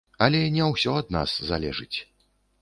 [0.27, 1.97] Але не ўсё ад нас залежыць.